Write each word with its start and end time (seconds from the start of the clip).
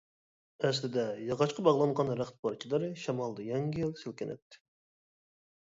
ئەسلىدە 0.67 1.03
ياغاچقا 1.25 1.65
باغلانغان 1.67 2.09
رەخت 2.21 2.39
پارچىلىرى 2.47 2.89
شامالدا 3.05 3.47
يەڭگىل 3.51 3.93
سىلكىنەتتى. 4.03 4.65